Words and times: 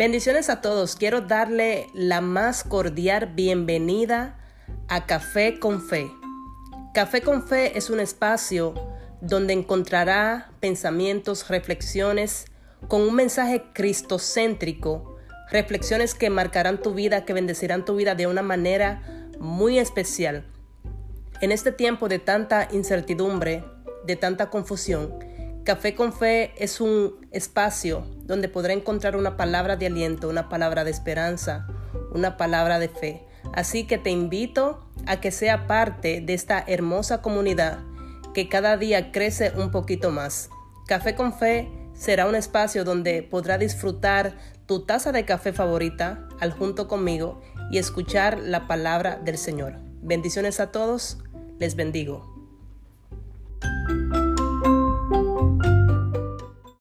Bendiciones 0.00 0.48
a 0.48 0.62
todos. 0.62 0.96
Quiero 0.96 1.20
darle 1.20 1.90
la 1.92 2.22
más 2.22 2.64
cordial 2.64 3.34
bienvenida 3.34 4.38
a 4.88 5.04
Café 5.04 5.58
con 5.58 5.82
Fe. 5.82 6.10
Café 6.94 7.20
con 7.20 7.46
Fe 7.46 7.76
es 7.76 7.90
un 7.90 8.00
espacio 8.00 8.72
donde 9.20 9.52
encontrará 9.52 10.52
pensamientos, 10.58 11.50
reflexiones 11.50 12.46
con 12.88 13.02
un 13.02 13.14
mensaje 13.14 13.64
cristocéntrico, 13.74 15.18
reflexiones 15.50 16.14
que 16.14 16.30
marcarán 16.30 16.80
tu 16.80 16.94
vida, 16.94 17.26
que 17.26 17.34
bendecirán 17.34 17.84
tu 17.84 17.94
vida 17.94 18.14
de 18.14 18.26
una 18.26 18.40
manera 18.40 19.02
muy 19.38 19.78
especial. 19.78 20.46
En 21.42 21.52
este 21.52 21.72
tiempo 21.72 22.08
de 22.08 22.18
tanta 22.18 22.68
incertidumbre, 22.72 23.66
de 24.06 24.16
tanta 24.16 24.48
confusión, 24.48 25.12
Café 25.64 25.94
con 25.94 26.12
Fe 26.14 26.52
es 26.56 26.80
un 26.80 27.26
espacio 27.32 28.06
donde 28.24 28.48
podrá 28.48 28.72
encontrar 28.72 29.14
una 29.14 29.36
palabra 29.36 29.76
de 29.76 29.86
aliento, 29.86 30.28
una 30.28 30.48
palabra 30.48 30.84
de 30.84 30.90
esperanza, 30.90 31.66
una 32.12 32.38
palabra 32.38 32.78
de 32.78 32.88
fe. 32.88 33.26
Así 33.52 33.86
que 33.86 33.98
te 33.98 34.10
invito 34.10 34.88
a 35.06 35.20
que 35.20 35.30
sea 35.30 35.66
parte 35.66 36.22
de 36.22 36.32
esta 36.32 36.64
hermosa 36.66 37.20
comunidad 37.20 37.80
que 38.32 38.48
cada 38.48 38.78
día 38.78 39.12
crece 39.12 39.52
un 39.54 39.70
poquito 39.70 40.10
más. 40.10 40.48
Café 40.86 41.14
con 41.14 41.34
Fe 41.34 41.68
será 41.94 42.26
un 42.26 42.36
espacio 42.36 42.84
donde 42.84 43.22
podrá 43.22 43.58
disfrutar 43.58 44.36
tu 44.64 44.86
taza 44.86 45.12
de 45.12 45.26
café 45.26 45.52
favorita 45.52 46.26
al 46.40 46.52
junto 46.52 46.88
conmigo 46.88 47.42
y 47.70 47.78
escuchar 47.78 48.38
la 48.38 48.66
palabra 48.66 49.16
del 49.16 49.36
Señor. 49.36 49.74
Bendiciones 50.00 50.58
a 50.58 50.72
todos, 50.72 51.18
les 51.58 51.76
bendigo. 51.76 52.30